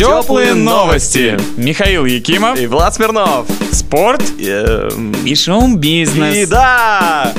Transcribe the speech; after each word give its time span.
Теплые 0.00 0.54
новости. 0.54 1.38
Михаил 1.58 2.06
Якимов. 2.06 2.58
И 2.58 2.66
Влад 2.66 2.94
Смирнов. 2.94 3.46
Спорт. 3.70 4.22
Эм, 4.38 5.12
И 5.26 5.34
шоу-бизнес. 5.34 6.36
И 6.36 6.46
да! 6.46 7.34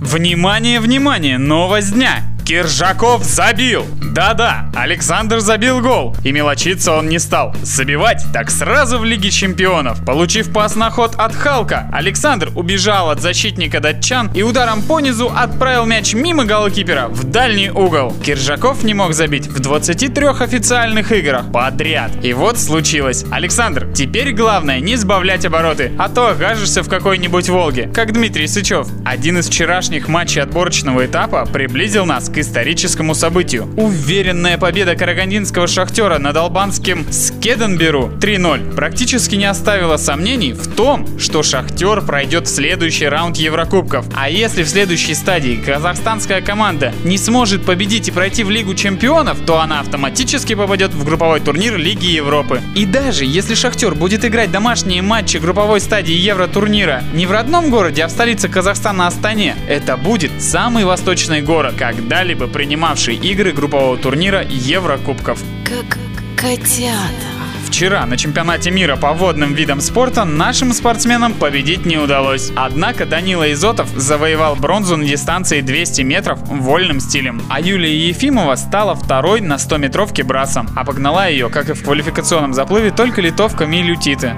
Внимание, 0.00 0.80
внимание, 0.80 1.38
новость 1.38 1.92
дня. 1.94 2.24
Киржаков 2.44 3.22
забил! 3.22 3.84
Да-да, 4.12 4.70
Александр 4.74 5.38
забил 5.38 5.80
гол, 5.80 6.16
и 6.24 6.32
мелочиться 6.32 6.92
он 6.92 7.08
не 7.08 7.20
стал. 7.20 7.54
Забивать 7.62 8.24
так 8.32 8.50
сразу 8.50 8.98
в 8.98 9.04
Лиге 9.04 9.30
Чемпионов. 9.30 10.04
Получив 10.04 10.52
пас 10.52 10.74
на 10.74 10.90
ход 10.90 11.14
от 11.16 11.32
Халка, 11.32 11.88
Александр 11.92 12.50
убежал 12.56 13.10
от 13.10 13.20
защитника 13.20 13.78
датчан 13.78 14.28
и 14.34 14.42
ударом 14.42 14.82
по 14.82 14.98
низу 14.98 15.30
отправил 15.34 15.86
мяч 15.86 16.12
мимо 16.12 16.44
голкипера 16.44 17.06
в 17.08 17.22
дальний 17.22 17.70
угол. 17.70 18.12
Киржаков 18.24 18.82
не 18.82 18.94
мог 18.94 19.14
забить 19.14 19.46
в 19.46 19.60
23 19.60 20.26
официальных 20.40 21.12
играх 21.12 21.52
подряд. 21.52 22.10
И 22.24 22.32
вот 22.32 22.58
случилось. 22.58 23.24
Александр, 23.30 23.92
теперь 23.94 24.32
главное 24.32 24.80
не 24.80 24.96
сбавлять 24.96 25.44
обороты, 25.44 25.92
а 25.98 26.08
то 26.08 26.28
окажешься 26.28 26.82
в 26.82 26.88
какой-нибудь 26.88 27.48
Волге, 27.48 27.88
как 27.94 28.12
Дмитрий 28.12 28.48
Сычев. 28.48 28.88
Один 29.04 29.38
из 29.38 29.48
вчерашних 29.48 30.08
матчей 30.08 30.42
отборочного 30.42 31.06
этапа 31.06 31.46
приблизил 31.46 32.06
нас 32.06 32.28
к 32.28 32.38
историческому 32.38 33.14
событию. 33.14 33.68
Уверенная 34.00 34.56
победа 34.56 34.96
карагандинского 34.96 35.66
шахтера 35.66 36.18
над 36.18 36.34
албанским 36.34 37.12
Скеденберу 37.12 38.10
3-0 38.18 38.74
практически 38.74 39.34
не 39.34 39.44
оставила 39.44 39.98
сомнений 39.98 40.54
в 40.54 40.74
том, 40.74 41.18
что 41.18 41.42
шахтер 41.42 42.00
пройдет 42.00 42.48
в 42.48 42.50
следующий 42.50 43.06
раунд 43.06 43.36
Еврокубков. 43.36 44.06
А 44.16 44.30
если 44.30 44.62
в 44.62 44.68
следующей 44.70 45.12
стадии 45.12 45.62
казахстанская 45.62 46.40
команда 46.40 46.94
не 47.04 47.18
сможет 47.18 47.66
победить 47.66 48.08
и 48.08 48.10
пройти 48.10 48.42
в 48.42 48.50
Лигу 48.50 48.74
чемпионов, 48.74 49.38
то 49.44 49.60
она 49.60 49.80
автоматически 49.80 50.54
попадет 50.54 50.94
в 50.94 51.04
групповой 51.04 51.40
турнир 51.40 51.76
Лиги 51.76 52.06
Европы. 52.06 52.62
И 52.74 52.86
даже 52.86 53.26
если 53.26 53.54
шахтер 53.54 53.94
будет 53.94 54.24
играть 54.24 54.50
домашние 54.50 55.02
матчи 55.02 55.36
групповой 55.36 55.78
стадии 55.78 56.14
Евротурнира 56.14 57.04
не 57.12 57.26
в 57.26 57.32
родном 57.32 57.68
городе, 57.68 58.04
а 58.04 58.08
в 58.08 58.12
столице 58.12 58.48
Казахстана 58.48 59.08
Астане, 59.08 59.56
это 59.68 59.98
будет 59.98 60.30
самый 60.40 60.86
восточный 60.86 61.42
город, 61.42 61.74
когда-либо 61.76 62.46
принимавший 62.46 63.16
игры 63.16 63.52
группового 63.52 63.89
турнира 63.96 64.42
Еврокубков. 64.42 65.42
Как 65.64 65.98
котята. 66.36 67.29
Вчера 67.70 68.04
на 68.04 68.16
чемпионате 68.16 68.72
мира 68.72 68.96
по 68.96 69.12
водным 69.12 69.54
видам 69.54 69.80
спорта 69.80 70.24
нашим 70.24 70.72
спортсменам 70.72 71.32
победить 71.32 71.86
не 71.86 71.98
удалось. 71.98 72.50
Однако 72.56 73.06
Данила 73.06 73.50
Изотов 73.52 73.88
завоевал 73.96 74.56
бронзу 74.56 74.96
на 74.96 75.04
дистанции 75.04 75.60
200 75.60 76.02
метров 76.02 76.40
вольным 76.42 76.98
стилем. 76.98 77.40
А 77.48 77.60
Юлия 77.60 77.96
Ефимова 78.08 78.56
стала 78.56 78.96
второй 78.96 79.40
на 79.40 79.54
100-метровке 79.54 80.24
брасом. 80.24 80.68
А 80.74 80.84
погнала 80.84 81.28
ее, 81.28 81.48
как 81.48 81.70
и 81.70 81.74
в 81.74 81.84
квалификационном 81.84 82.54
заплыве, 82.54 82.90
только 82.90 83.20
литовка 83.20 83.66
Милю. 83.66 83.94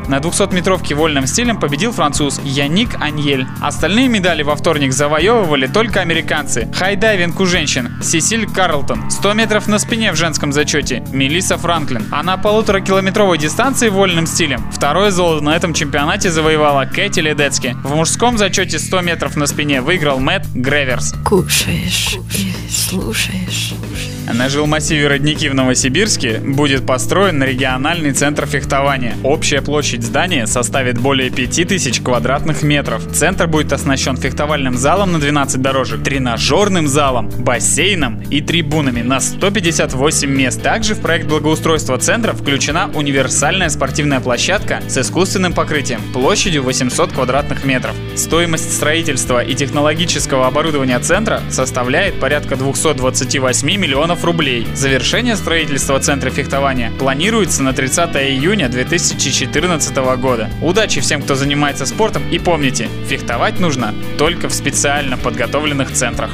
На 0.09 0.19
200-метровке 0.19 0.95
вольным 0.95 1.27
стилем 1.27 1.59
победил 1.59 1.93
француз 1.93 2.39
Яник 2.45 3.01
Аньель. 3.01 3.47
Остальные 3.63 4.09
медали 4.09 4.43
во 4.43 4.57
вторник 4.57 4.93
завоевывали 4.93 5.67
только 5.67 6.01
американцы. 6.01 6.69
Хайдайвинг 6.75 7.41
у 7.41 7.47
женщин 7.47 8.03
Сесиль 8.03 8.47
Карлтон. 8.47 9.11
100 9.11 9.33
метров 9.33 9.69
на 9.69 9.79
спине 9.79 10.13
в 10.13 10.17
женском 10.17 10.53
зачете 10.53 11.03
Мелисса 11.13 11.57
Франклин. 11.57 12.07
А 12.11 12.23
на 12.23 12.37
полутора 12.37 12.81
километровой 13.23 13.39
дистанции 13.39 13.89
вольным 13.89 14.27
стилем 14.27 14.65
второе 14.73 15.13
золото 15.13 15.45
на 15.45 15.55
этом 15.55 15.75
чемпионате 15.75 16.29
завоевала 16.29 16.87
Кэти 16.87 17.21
Ледецки. 17.21 17.77
В 17.85 17.95
мужском 17.95 18.37
зачете 18.37 18.81
100 18.81 19.01
метров 19.03 19.37
на 19.37 19.47
спине 19.47 19.81
выиграл 19.81 20.19
Мэтт 20.19 20.49
Греверс. 20.53 21.15
Кушаешь 21.25 22.17
и 22.37 22.53
слушаешь. 22.69 23.75
На 24.33 24.49
жилмассиве 24.49 25.09
Родники 25.09 25.49
в 25.49 25.55
Новосибирске 25.55 26.39
будет 26.39 26.87
построен 26.87 27.43
региональный 27.43 28.13
центр 28.13 28.47
фехтования. 28.47 29.15
Общая 29.23 29.61
площадь 29.61 30.03
здания 30.03 30.47
составит 30.47 30.99
более 30.99 31.31
5000 31.31 32.01
квадратных 32.01 32.63
метров. 32.63 33.03
Центр 33.13 33.47
будет 33.47 33.73
оснащен 33.73 34.17
фехтовальным 34.17 34.77
залом 34.77 35.13
на 35.13 35.21
12 35.21 35.61
дорожек, 35.61 36.03
тренажерным 36.03 36.89
залом, 36.89 37.31
бассейном 37.39 38.23
и 38.23 38.41
трибунами 38.41 39.03
на 39.03 39.21
158 39.21 40.31
мест. 40.31 40.63
Также 40.63 40.95
в 40.95 41.01
проект 41.01 41.27
благоустройства 41.27 41.99
центра 41.99 42.33
включена 42.33 42.91
универсальная 43.13 43.69
спортивная 43.69 44.21
площадка 44.21 44.81
с 44.89 44.97
искусственным 44.97 45.53
покрытием 45.53 46.01
площадью 46.15 46.63
800 46.63 47.13
квадратных 47.13 47.63
метров. 47.63 47.95
Стоимость 48.17 48.75
строительства 48.75 49.45
и 49.45 49.55
технологического 49.55 50.47
оборудования 50.47 50.99
центра 50.99 51.43
составляет 51.51 52.19
порядка 52.19 52.57
228 52.57 53.69
миллионов 53.77 54.25
рублей. 54.25 54.67
Завершение 54.75 55.37
строительства 55.37 56.01
центра 56.01 56.31
фехтования 56.31 56.91
планируется 56.99 57.63
на 57.63 57.75
30 57.75 58.17
июня 58.17 58.71
2014 58.71 59.95
года. 60.17 60.49
Удачи 60.63 61.03
всем, 61.03 61.21
кто 61.21 61.35
занимается 61.35 61.85
спортом 61.85 62.23
и 62.31 62.39
помните, 62.39 62.89
фехтовать 63.11 63.61
нужно 63.61 63.95
только 64.17 64.49
в 64.49 64.55
специально 64.55 65.19
подготовленных 65.19 65.93
центрах. 65.93 66.31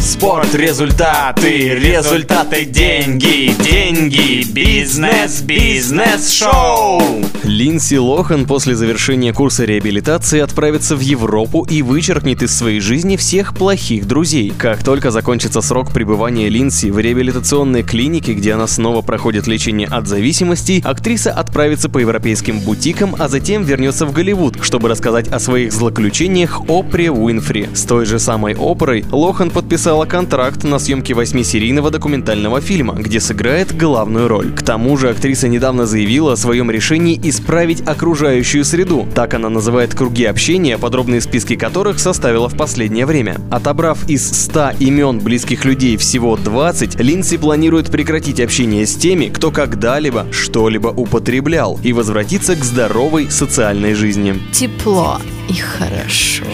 Спорт, 0.00 0.54
результаты, 0.54 1.74
результаты, 1.74 2.64
деньги, 2.64 3.52
деньги, 3.62 4.44
бизнес, 4.48 5.42
бизнес, 5.42 6.32
шоу. 6.32 7.02
Линдси 7.42 7.96
Лохан 7.96 8.46
после 8.46 8.76
завершения 8.76 9.32
курса 9.32 9.64
реабилитации 9.64 10.38
отправится 10.38 10.94
в 10.94 11.00
Европу 11.00 11.66
и 11.68 11.82
вычеркнет 11.82 12.42
из 12.42 12.56
своей 12.56 12.78
жизни 12.78 13.16
всех 13.16 13.56
плохих 13.56 14.06
друзей. 14.06 14.52
Как 14.56 14.84
только 14.84 15.10
закончится 15.10 15.60
срок 15.62 15.92
пребывания 15.92 16.48
Линдси 16.48 16.90
в 16.90 16.98
реабилитационной 17.00 17.82
клинике, 17.82 18.34
где 18.34 18.52
она 18.52 18.68
снова 18.68 19.02
проходит 19.02 19.48
лечение 19.48 19.88
от 19.88 20.06
зависимостей, 20.06 20.80
актриса 20.84 21.32
отправится 21.32 21.88
по 21.88 21.98
европейским 21.98 22.60
бутикам, 22.60 23.16
а 23.18 23.28
затем 23.28 23.64
вернется 23.64 24.06
в 24.06 24.12
Голливуд, 24.12 24.58
чтобы 24.62 24.88
рассказать 24.88 25.26
о 25.28 25.40
своих 25.40 25.72
злоключениях 25.72 26.60
Опре 26.68 27.10
Уинфри. 27.10 27.68
С 27.74 27.82
той 27.82 28.06
же 28.06 28.20
самой 28.20 28.54
Опрой 28.58 29.04
Лохан 29.10 29.50
подписала 29.88 30.04
контракт 30.04 30.64
на 30.64 30.78
съемки 30.78 31.14
восьмисерийного 31.14 31.90
документального 31.90 32.60
фильма, 32.60 32.92
где 32.92 33.20
сыграет 33.20 33.74
главную 33.74 34.28
роль. 34.28 34.52
К 34.52 34.60
тому 34.60 34.98
же 34.98 35.08
актриса 35.08 35.48
недавно 35.48 35.86
заявила 35.86 36.34
о 36.34 36.36
своем 36.36 36.70
решении 36.70 37.18
исправить 37.22 37.80
окружающую 37.88 38.66
среду. 38.66 39.08
Так 39.14 39.32
она 39.32 39.48
называет 39.48 39.94
круги 39.94 40.26
общения, 40.26 40.76
подробные 40.76 41.22
списки 41.22 41.56
которых 41.56 42.00
составила 42.00 42.50
в 42.50 42.56
последнее 42.58 43.06
время. 43.06 43.36
Отобрав 43.50 44.06
из 44.10 44.30
100 44.30 44.72
имен 44.80 45.20
близких 45.20 45.64
людей 45.64 45.96
всего 45.96 46.36
20, 46.36 47.00
Линдси 47.00 47.38
планирует 47.38 47.90
прекратить 47.90 48.40
общение 48.40 48.84
с 48.84 48.94
теми, 48.94 49.30
кто 49.30 49.50
когда-либо 49.50 50.26
что-либо 50.32 50.88
употреблял, 50.88 51.80
и 51.82 51.94
возвратиться 51.94 52.56
к 52.56 52.62
здоровой 52.62 53.30
социальной 53.30 53.94
жизни. 53.94 54.34
Тепло 54.52 55.18
и 55.48 55.54
хорошо. 55.54 56.44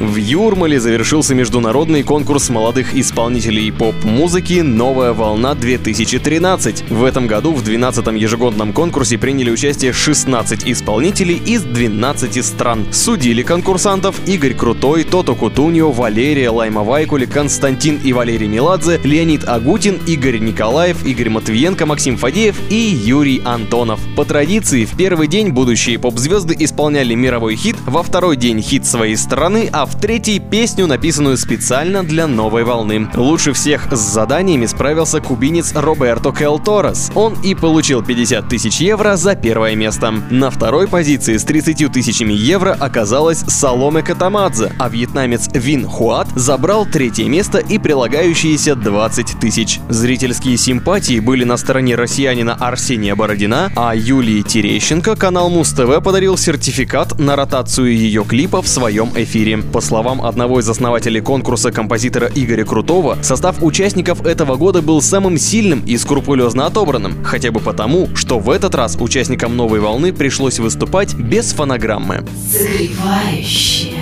В 0.00 0.16
Юрмале 0.16 0.80
завершился 0.80 1.36
международный 1.36 2.02
конкурс 2.02 2.48
молодых 2.50 2.96
исполнителей 2.96 3.70
поп-музыки 3.70 4.60
«Новая 4.60 5.12
волна 5.12 5.52
2013». 5.52 6.92
В 6.92 7.04
этом 7.04 7.28
году 7.28 7.52
в 7.52 7.62
12-м 7.62 8.16
ежегодном 8.16 8.72
конкурсе 8.72 9.18
приняли 9.18 9.50
участие 9.50 9.92
16 9.92 10.66
исполнителей 10.66 11.36
из 11.36 11.62
12 11.62 12.44
стран. 12.44 12.86
Судили 12.90 13.44
конкурсантов 13.44 14.16
Игорь 14.26 14.54
Крутой, 14.54 15.04
Тото 15.04 15.36
Кутуньо, 15.36 15.92
Валерия 15.92 16.50
Лайма 16.50 16.82
Вайкули, 16.82 17.26
Константин 17.26 18.00
и 18.02 18.12
Валерий 18.12 18.48
Меладзе, 18.48 19.00
Леонид 19.04 19.44
Агутин, 19.44 20.00
Игорь 20.08 20.38
Николаев, 20.38 21.06
Игорь 21.06 21.30
Матвиенко, 21.30 21.86
Максим 21.86 22.16
Фадеев 22.16 22.56
и 22.68 22.74
Юрий 22.74 23.40
Антонов. 23.44 24.00
По 24.16 24.24
традиции, 24.24 24.86
в 24.86 24.96
первый 24.96 25.28
день 25.28 25.50
будущие 25.50 26.00
поп-звезды 26.00 26.56
исполняли 26.58 27.14
мировой 27.14 27.54
хит, 27.54 27.76
во 27.86 28.02
второй 28.02 28.36
день 28.36 28.60
хит 28.60 28.84
своей 28.84 29.16
страны, 29.16 29.70
а 29.72 29.83
в 29.86 30.00
третий— 30.00 30.38
песню, 30.50 30.86
написанную 30.86 31.36
специально 31.36 32.02
для 32.04 32.26
новой 32.26 32.64
волны. 32.64 33.08
Лучше 33.14 33.52
всех 33.52 33.88
с 33.90 33.98
заданиями 33.98 34.66
справился 34.66 35.20
кубинец 35.20 35.72
Роберто 35.74 36.32
Кел 36.32 36.58
Торрес. 36.58 37.10
Он 37.14 37.34
и 37.42 37.54
получил 37.54 38.02
50 38.02 38.48
тысяч 38.48 38.80
евро 38.80 39.16
за 39.16 39.34
первое 39.34 39.74
место. 39.74 40.12
На 40.30 40.50
второй 40.50 40.88
позиции 40.88 41.36
с 41.36 41.44
30 41.44 41.92
тысячами 41.92 42.32
евро 42.32 42.76
оказалась 42.78 43.38
Саломе 43.38 44.02
Катамадзе, 44.02 44.72
а 44.78 44.88
вьетнамец 44.88 45.48
Вин 45.52 45.86
Хуат 45.86 46.28
забрал 46.34 46.86
третье 46.86 47.26
место 47.26 47.58
и 47.58 47.78
прилагающиеся 47.78 48.74
20 48.74 49.40
тысяч. 49.40 49.80
Зрительские 49.88 50.56
симпатии 50.56 51.20
были 51.20 51.44
на 51.44 51.56
стороне 51.56 51.94
россиянина 51.94 52.54
Арсения 52.54 53.14
Бородина, 53.14 53.72
а 53.76 53.94
Юлии 53.94 54.42
Терещенко 54.42 55.16
канал 55.16 55.50
Муз-ТВ 55.50 56.02
подарил 56.02 56.36
сертификат 56.36 57.18
на 57.18 57.36
ротацию 57.36 57.96
ее 57.96 58.24
клипа 58.24 58.62
в 58.62 58.68
своем 58.68 59.10
эфире. 59.14 59.62
По 59.74 59.80
словам 59.80 60.22
одного 60.24 60.60
из 60.60 60.68
основателей 60.68 61.20
конкурса 61.20 61.72
композитора 61.72 62.30
Игоря 62.32 62.64
Крутого, 62.64 63.18
состав 63.22 63.60
участников 63.60 64.24
этого 64.24 64.54
года 64.54 64.82
был 64.82 65.02
самым 65.02 65.36
сильным 65.36 65.82
и 65.84 65.96
скрупулезно 65.96 66.66
отобранным, 66.66 67.24
хотя 67.24 67.50
бы 67.50 67.58
потому, 67.58 68.06
что 68.14 68.38
в 68.38 68.50
этот 68.50 68.76
раз 68.76 68.96
участникам 69.00 69.56
новой 69.56 69.80
волны 69.80 70.12
пришлось 70.12 70.60
выступать 70.60 71.14
без 71.14 71.52
фонограммы. 71.52 72.24
Согревающее, 72.52 73.98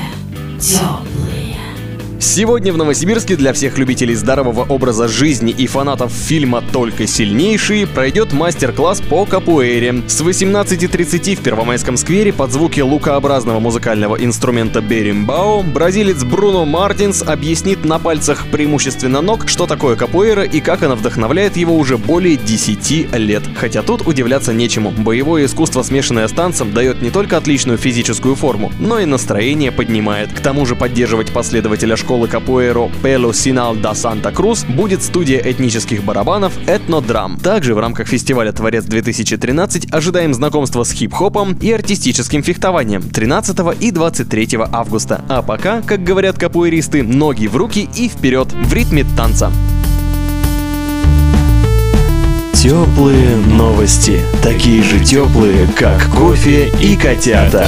теплое. 0.60 1.21
Сегодня 2.22 2.72
в 2.72 2.76
Новосибирске 2.76 3.34
для 3.34 3.52
всех 3.52 3.78
любителей 3.78 4.14
здорового 4.14 4.62
образа 4.72 5.08
жизни 5.08 5.50
и 5.50 5.66
фанатов 5.66 6.12
фильма 6.12 6.62
«Только 6.72 7.08
сильнейшие» 7.08 7.88
пройдет 7.88 8.32
мастер-класс 8.32 9.00
по 9.00 9.26
капуэре. 9.26 10.04
С 10.06 10.20
18.30 10.20 11.34
в 11.34 11.42
Первомайском 11.42 11.96
сквере 11.96 12.32
под 12.32 12.52
звуки 12.52 12.78
лукообразного 12.78 13.58
музыкального 13.58 14.14
инструмента 14.14 14.80
беримбао 14.80 15.64
бразилец 15.64 16.22
Бруно 16.22 16.64
Мартинс 16.64 17.22
объяснит 17.22 17.84
на 17.84 17.98
пальцах 17.98 18.46
преимущественно 18.52 19.20
ног, 19.20 19.48
что 19.48 19.66
такое 19.66 19.96
капуэра 19.96 20.44
и 20.44 20.60
как 20.60 20.84
она 20.84 20.94
вдохновляет 20.94 21.56
его 21.56 21.76
уже 21.76 21.98
более 21.98 22.36
10 22.36 23.18
лет. 23.18 23.42
Хотя 23.56 23.82
тут 23.82 24.06
удивляться 24.06 24.52
нечему. 24.52 24.92
Боевое 24.92 25.46
искусство, 25.46 25.82
смешанное 25.82 26.28
с 26.28 26.32
танцем, 26.32 26.72
дает 26.72 27.02
не 27.02 27.10
только 27.10 27.36
отличную 27.36 27.78
физическую 27.78 28.36
форму, 28.36 28.72
но 28.78 29.00
и 29.00 29.06
настроение 29.06 29.72
поднимает. 29.72 30.32
К 30.32 30.38
тому 30.38 30.64
же 30.66 30.76
поддерживать 30.76 31.32
последователя 31.32 31.96
школы 32.12 32.29
капуэро 32.29 32.91
Пело 33.03 33.32
Синал 33.32 33.75
да 33.75 33.94
Санта 33.94 34.32
Крус 34.32 34.64
будет 34.64 35.03
студия 35.03 35.38
этнических 35.38 36.05
барабанов 36.05 36.53
Этнодрам. 36.67 37.38
Также 37.38 37.75
в 37.75 37.79
рамках 37.79 38.06
фестиваля 38.06 38.53
Творец 38.53 38.85
2013 38.85 39.91
ожидаем 39.91 40.35
знакомства 40.35 40.85
с 40.85 40.93
хип-хопом 40.93 41.56
и 41.62 41.73
артистическим 41.73 42.43
фехтованием 42.43 43.00
13 43.00 43.81
и 43.81 43.91
23 43.91 44.49
августа. 44.70 45.25
А 45.31 45.41
пока, 45.41 45.81
как 45.81 46.05
говорят 46.05 46.37
капуэристы, 46.37 47.03
ноги 47.03 47.47
в 47.47 47.56
руки 47.56 47.88
и 47.97 48.11
вперед 48.11 48.53
в 48.53 48.75
ритме 48.75 49.06
танца. 49.17 49.50
Теплые 52.53 53.37
новости. 53.37 54.20
Такие 54.43 54.82
же 54.82 55.03
теплые, 55.03 55.67
как 55.69 56.11
кофе 56.11 56.70
и 56.79 56.94
котята. 56.94 57.67